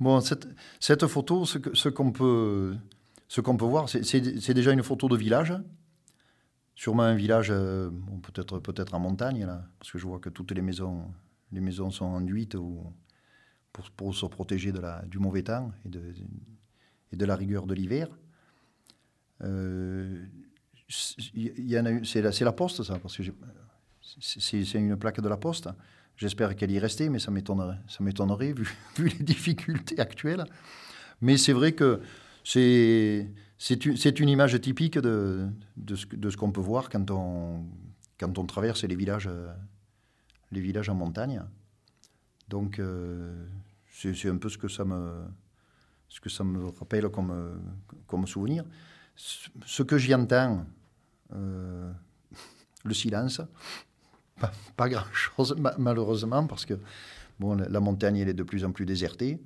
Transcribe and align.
Bon, 0.00 0.20
cette, 0.20 1.06
photo, 1.06 1.44
ce 1.46 1.88
qu'on 1.88 2.12
peut, 2.12 2.76
ce 3.28 3.40
qu'on 3.40 3.56
peut 3.56 3.64
voir, 3.64 3.88
c'est 3.88 4.54
déjà 4.54 4.72
une 4.72 4.82
photo 4.82 5.08
de 5.08 5.16
village. 5.16 5.54
Sûrement 6.74 7.04
un 7.04 7.14
village, 7.14 7.48
euh, 7.50 7.90
peut-être 8.22 8.58
peut, 8.58 8.72
-être, 8.72 8.94
en 8.94 8.98
montagne, 8.98 9.46
là, 9.46 9.64
parce 9.78 9.92
que 9.92 9.98
je 9.98 10.06
vois 10.06 10.18
que 10.18 10.28
toutes 10.28 10.50
les 10.50 10.62
maisons, 10.62 11.12
les 11.52 11.60
maisons 11.60 11.90
sont 11.90 12.06
enduites 12.06 12.56
ou, 12.56 12.82
pour, 13.96 14.14
se 14.14 14.26
protéger 14.26 14.72
du 15.06 15.18
mauvais 15.18 15.42
temps 15.42 15.72
et 15.84 15.88
de, 15.88 16.02
et 17.12 17.16
de 17.16 17.24
la 17.24 17.36
rigueur 17.36 17.66
de 17.66 17.74
l'hiver. 17.74 18.08
Euh, 19.42 20.24
c'est 20.88 22.22
la, 22.22 22.30
la 22.30 22.52
poste, 22.52 22.82
ça, 22.82 22.98
parce 22.98 23.16
que 23.16 23.22
c'est 24.20 24.78
une 24.78 24.96
plaque 24.96 25.20
de 25.20 25.28
la 25.28 25.36
poste. 25.36 25.68
J'espère 26.16 26.54
qu'elle 26.54 26.70
y 26.70 26.78
restait, 26.78 27.08
mais 27.08 27.18
ça 27.18 27.30
m'étonnerait, 27.30 28.52
vu, 28.56 28.68
les 28.98 29.24
difficultés 29.24 29.98
actuelles. 29.98 30.44
Mais 31.20 31.36
c'est 31.36 31.52
vrai 31.52 31.72
que 31.72 32.00
c'est 32.44 33.30
une 34.20 34.28
image 34.28 34.60
typique 34.60 34.98
de, 34.98 35.48
ce, 35.94 36.36
qu'on 36.36 36.52
peut 36.52 36.60
voir 36.60 36.88
quand 36.88 37.10
on, 37.10 38.46
traverse 38.46 38.84
les 38.84 38.96
villages, 38.96 39.28
en 40.88 40.94
montagne. 40.94 41.42
Donc, 42.48 42.78
euh, 42.78 43.46
c'est 43.90 44.28
un 44.28 44.36
peu 44.36 44.48
ce 44.48 44.58
que 44.58 44.68
ça 44.68 44.84
me, 44.84 45.24
rappelle 46.78 47.08
comme, 47.08 47.60
comme 48.06 48.26
souvenir. 48.26 48.64
Ce 49.16 49.82
que 49.82 49.98
j'y 49.98 50.14
entends, 50.14 50.66
euh, 51.32 51.92
le 52.84 52.94
silence, 52.94 53.40
pas, 54.76 54.88
grand-chose, 54.88 55.56
malheureusement, 55.78 56.46
parce 56.46 56.66
que 56.66 56.74
bon, 57.38 57.54
la 57.56 57.80
montagne 57.80 58.18
elle 58.18 58.28
est 58.28 58.34
de 58.34 58.42
plus 58.42 58.64
en 58.64 58.72
plus 58.72 58.86
désertée. 58.86 59.40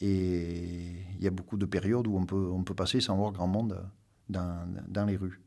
Et 0.00 1.06
il 1.16 1.22
y 1.22 1.26
a 1.28 1.30
beaucoup 1.30 1.56
de 1.56 1.66
périodes 1.66 2.08
où 2.08 2.16
on 2.16 2.26
peut, 2.26 2.50
on 2.50 2.64
peut 2.64 2.74
passer 2.74 3.00
sans 3.00 3.16
voir 3.16 3.30
grand 3.30 3.46
monde 3.46 3.80
dans, 4.28 4.66
dans 4.88 5.04
les 5.04 5.16
rues. 5.16 5.40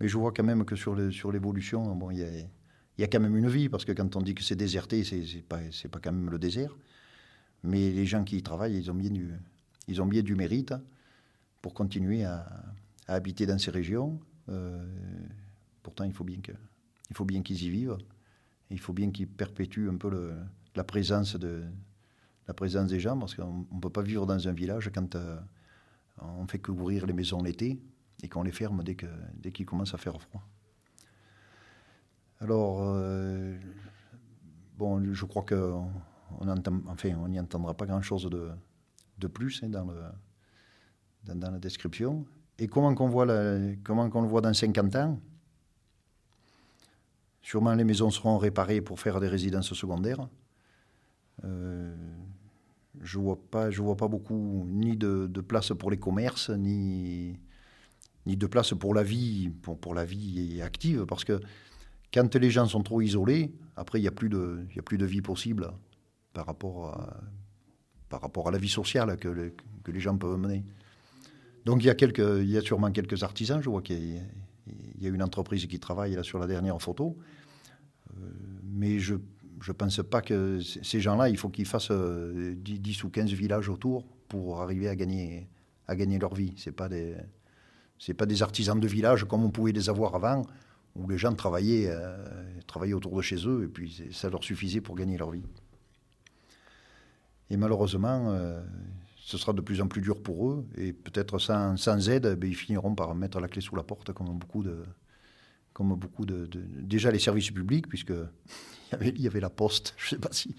Mais 0.00 0.08
je 0.08 0.16
vois 0.16 0.32
quand 0.32 0.44
même 0.44 0.64
que 0.64 0.76
sur 0.76 0.94
l'évolution, 0.94 1.84
sur 1.84 1.94
bon, 1.94 2.10
il 2.10 2.18
y 2.18 2.22
a, 2.22 2.28
y 2.98 3.02
a 3.04 3.06
quand 3.06 3.20
même 3.20 3.36
une 3.36 3.48
vie, 3.48 3.68
parce 3.68 3.84
que 3.84 3.92
quand 3.92 4.16
on 4.16 4.22
dit 4.22 4.34
que 4.34 4.42
c'est 4.42 4.56
déserté, 4.56 5.02
c'est 5.04 5.42
pas, 5.42 5.58
pas 5.90 5.98
quand 6.00 6.12
même 6.12 6.30
le 6.30 6.38
désert. 6.38 6.76
Mais 7.62 7.90
les 7.90 8.06
gens 8.06 8.24
qui 8.24 8.36
y 8.36 8.42
travaillent, 8.42 8.76
ils 8.76 8.90
ont 8.90 8.94
bien 8.94 9.10
du, 9.10 9.32
ils 9.88 10.02
ont 10.02 10.06
bien 10.06 10.22
du 10.22 10.34
mérite 10.34 10.74
pour 11.62 11.74
continuer 11.74 12.24
à, 12.24 12.46
habiter 13.06 13.46
dans 13.46 13.58
ces 13.58 13.70
régions. 13.70 14.20
Euh, 14.48 14.84
pourtant, 15.82 16.04
il 16.04 16.12
faut 16.12 16.24
bien 16.24 16.38
qu'ils 17.42 17.62
y 17.62 17.70
vivent. 17.70 17.96
il 18.70 18.80
faut 18.80 18.92
bien 18.92 19.10
qu'ils 19.10 19.28
perpétuent 19.28 19.88
un 19.88 19.96
peu 19.96 20.32
la 20.74 20.84
présence 20.84 21.36
des 21.36 23.00
gens, 23.00 23.18
parce 23.18 23.34
qu'on 23.34 23.66
ne 23.70 23.80
peut 23.80 23.90
pas 23.90 24.02
vivre 24.02 24.26
dans 24.26 24.48
un 24.48 24.52
village 24.52 24.90
quand 24.94 25.14
euh, 25.14 25.38
on 26.18 26.46
fait 26.46 26.58
couvrir 26.58 27.06
les 27.06 27.12
maisons 27.12 27.42
l'été 27.42 27.80
et 28.22 28.28
qu'on 28.28 28.42
les 28.42 28.52
ferme 28.52 28.82
dès 28.82 29.52
qu'il 29.52 29.66
commence 29.66 29.94
à 29.94 29.98
faire 29.98 30.20
froid. 30.20 30.42
Alors, 32.40 32.78
euh, 32.82 33.56
bon, 34.76 35.12
je 35.12 35.24
crois 35.24 35.44
qu'on 35.44 37.28
n'y 37.28 37.40
entendra 37.40 37.74
pas 37.74 37.86
grand-chose 37.86 38.28
de, 38.30 39.26
plus 39.28 39.62
hein, 39.62 39.68
dans, 39.68 39.86
dans, 41.24 41.50
la 41.50 41.58
description. 41.58 42.26
Et 42.58 42.68
comment 42.68 42.94
qu'on 42.94 43.06
le 43.06 44.28
voit 44.28 44.40
dans 44.40 44.54
50 44.54 44.96
ans? 44.96 45.20
Sûrement 47.44 47.74
les 47.74 47.84
maisons 47.84 48.10
seront 48.10 48.38
réparées 48.38 48.80
pour 48.80 48.98
faire 48.98 49.20
des 49.20 49.28
résidences 49.28 49.74
secondaires. 49.74 50.26
Euh, 51.44 51.94
je 53.02 53.18
vois 53.18 53.38
vois 53.70 53.96
pas 53.98 54.08
beaucoup 54.08 54.64
ni 54.66 54.96
de, 54.96 55.26
de, 55.26 55.40
place 55.42 55.72
pour 55.78 55.90
les 55.90 55.98
commerces, 55.98 56.48
ni, 56.48 57.38
ni 58.24 58.36
de 58.38 58.46
place 58.46 58.72
pour 58.72 58.94
la 58.94 59.02
vie, 59.02 59.50
pour, 59.50 59.94
la 59.94 60.06
vie 60.06 60.62
active, 60.62 61.04
parce 61.04 61.22
que 61.22 61.38
quand 62.14 62.34
les 62.34 62.50
gens 62.50 62.66
sont 62.66 62.82
trop 62.82 63.02
isolés, 63.02 63.52
après 63.76 63.98
il 63.98 64.02
n'y 64.02 64.08
a 64.08 64.12
plus 64.12 64.30
de, 64.30 64.66
a 64.78 64.82
plus 64.82 64.96
de 64.96 65.04
vie 65.04 65.20
possible 65.20 65.70
par 66.32 66.46
rapport 66.46 66.86
à, 66.86 67.20
par 68.08 68.22
rapport 68.22 68.48
à 68.48 68.52
la 68.52 68.58
vie 68.58 68.70
sociale 68.70 69.18
que, 69.18 69.52
que 69.82 69.92
les 69.92 70.00
gens 70.00 70.16
peuvent 70.16 70.38
mener. 70.38 70.64
Donc 71.66 71.82
il 71.82 71.88
y 71.88 71.90
a 71.90 72.40
il 72.40 72.50
y 72.50 72.56
a 72.56 72.62
sûrement 72.62 72.90
quelques 72.90 73.22
artisans. 73.22 73.60
Je 73.60 73.68
vois 73.68 73.82
qu'il 73.82 74.14
y, 74.14 74.18
y, 75.00 75.06
a 75.06 75.08
une 75.08 75.22
entreprise 75.22 75.66
qui 75.66 75.78
travaille 75.78 76.14
là 76.14 76.22
sur 76.22 76.38
la 76.38 76.46
dernière 76.46 76.80
photo, 76.80 77.16
euh, 78.10 78.20
mais 78.64 78.98
je 78.98 79.14
ne 79.14 79.72
pense 79.72 80.00
pas 80.02 80.22
que 80.22 80.60
ces 80.60 81.00
gens-là, 81.00 81.28
il 81.28 81.36
faut 81.36 81.48
qu'ils 81.48 81.66
fassent 81.66 81.90
10, 81.90 81.94
euh, 81.94 83.06
ou 83.06 83.10
15 83.10 83.30
villages 83.32 83.68
autour 83.68 84.06
pour 84.28 84.62
arriver 84.62 84.88
à 84.88 84.96
gagner, 84.96 85.48
à 85.86 85.96
gagner 85.96 86.18
leur 86.18 86.34
vie. 86.34 86.54
Ce 86.56 86.70
pas 86.70 86.88
des 86.88 87.14
pas 88.18 88.26
des 88.26 88.42
artisans 88.42 88.78
de 88.78 88.86
village 88.86 89.24
comme 89.24 89.44
on 89.44 89.50
pouvait 89.50 89.72
les 89.72 89.88
avoir 89.88 90.14
avant, 90.14 90.42
où 90.94 91.08
les 91.08 91.16
gens 91.16 91.34
travaillaient, 91.34 91.86
euh, 91.88 92.16
travaillaient 92.66 92.92
autour 92.92 93.16
de 93.16 93.22
chez 93.22 93.46
eux 93.46 93.64
et 93.64 93.68
puis 93.68 94.10
ça 94.12 94.28
leur 94.28 94.44
suffisait 94.44 94.82
pour 94.82 94.94
gagner 94.94 95.16
leur 95.16 95.30
vie. 95.30 95.44
Et 97.50 97.56
malheureusement, 97.56 98.36
ce 99.24 99.38
sera 99.38 99.54
de 99.54 99.62
plus 99.62 99.80
en 99.80 99.88
plus 99.88 100.02
dur 100.02 100.22
pour 100.22 100.50
eux 100.50 100.66
et 100.76 100.92
peut-être 100.92 101.38
sans, 101.38 102.08
aide, 102.10 102.38
ben, 102.38 102.50
ils 102.50 102.54
finiront 102.54 102.94
par 102.94 103.14
mettre 103.14 103.40
la 103.40 103.48
clé 103.48 103.62
sous 103.62 103.74
la 103.74 103.82
porte 103.82 104.12
comme 104.12 104.38
beaucoup 104.38 104.62
de, 104.62 104.84
comme 105.72 105.94
beaucoup 105.94 106.26
de, 106.26 106.46
déjà 106.82 107.10
les 107.10 107.18
services 107.18 107.50
publics, 107.50 107.88
puisque 107.88 108.12
il 109.00 109.20
y 109.22 109.26
avait, 109.26 109.40
la 109.40 109.48
poste. 109.48 109.94
Je 109.96 110.04
ne 110.04 110.10
sais 110.10 110.18
pas 110.18 110.28
si, 110.30 110.54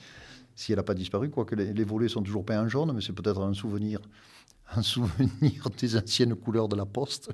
si 0.55 0.71
elle 0.71 0.79
n'a 0.79 0.83
pas 0.83 0.95
disparu, 0.95 1.29
quoique 1.29 1.53
les, 1.53 1.73
les 1.73 1.83
volets 1.83 2.09
sont 2.09 2.23
toujours 2.23 2.43
peints 2.43 2.63
en 2.63 2.67
jaune, 2.67 2.91
mais 2.91 3.01
c'est 3.01 3.13
peut-être 3.13 3.39
un 3.41 3.53
souvenir, 3.53 3.99
un 4.75 4.81
souvenir 4.81 5.69
des 5.79 5.95
anciennes 5.95 6.33
couleurs 6.33 6.67
de 6.67 6.75
la 6.75 6.87
poste. 6.87 7.31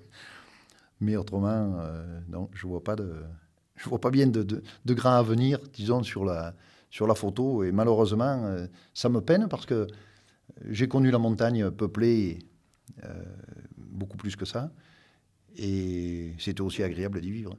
Mais 1.00 1.16
autrement, 1.16 1.78
euh, 1.80 2.20
non, 2.28 2.50
je 2.54 2.68
vois 2.68 2.84
vois 3.86 4.00
pas 4.02 4.12
bien 4.12 4.28
de, 4.28 4.44
de, 4.44 4.64
de 4.84 4.94
grand 4.94 5.16
avenir, 5.16 5.60
disons, 5.74 6.04
sur 6.04 6.26
la, 6.26 6.54
sur 6.90 7.08
la 7.08 7.16
photo. 7.16 7.64
Et 7.64 7.72
malheureusement, 7.72 8.44
euh, 8.44 8.68
ça 8.94 9.08
me 9.08 9.22
peine 9.22 9.48
parce 9.48 9.66
que 9.66 9.88
j'ai 10.70 10.88
connu 10.88 11.12
la 11.12 11.18
montagne 11.18 11.72
peuplée 11.72 12.40
euh, 13.04 13.24
beaucoup 13.78 14.18
plus 14.18 14.36
que 14.36 14.46
ça. 14.46 14.72
Et 15.56 16.34
c'était 16.40 16.62
aussi 16.62 16.84
agréable 16.84 17.20
d'y 17.22 17.32
vivre. 17.32 17.58